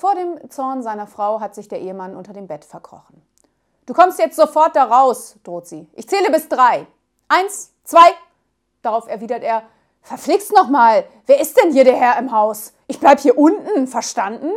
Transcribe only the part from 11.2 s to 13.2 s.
wer ist denn hier der Herr im Haus? Ich bleib